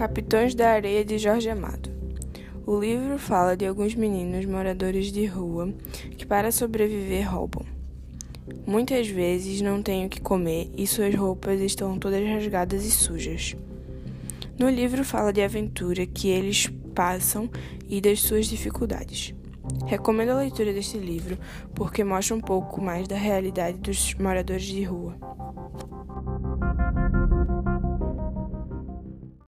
[0.00, 1.90] Capitães da Areia de Jorge Amado.
[2.64, 5.74] O livro fala de alguns meninos moradores de rua
[6.16, 7.66] que, para sobreviver, roubam.
[8.66, 13.54] Muitas vezes não têm o que comer e suas roupas estão todas rasgadas e sujas.
[14.58, 17.50] No livro fala de aventura que eles passam
[17.86, 19.34] e das suas dificuldades.
[19.84, 21.38] Recomendo a leitura deste livro
[21.74, 25.29] porque mostra um pouco mais da realidade dos moradores de rua.